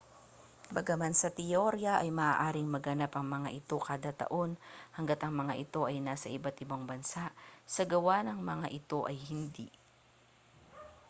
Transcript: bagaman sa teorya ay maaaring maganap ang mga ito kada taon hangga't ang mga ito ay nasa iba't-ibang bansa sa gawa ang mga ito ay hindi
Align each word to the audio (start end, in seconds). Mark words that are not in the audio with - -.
bagaman 0.75 1.13
sa 1.17 1.29
teorya 1.39 1.93
ay 2.01 2.09
maaaring 2.19 2.65
maganap 2.75 3.11
ang 3.15 3.27
mga 3.35 3.49
ito 3.59 3.77
kada 3.87 4.09
taon 4.21 4.51
hangga't 4.97 5.21
ang 5.23 5.35
mga 5.45 5.53
ito 5.63 5.81
ay 5.89 5.97
nasa 6.07 6.25
iba't-ibang 6.37 6.83
bansa 6.91 7.23
sa 7.75 7.83
gawa 7.91 8.15
ang 8.25 8.39
mga 8.51 8.67
ito 8.79 8.99
ay 9.09 9.17
hindi 9.29 9.67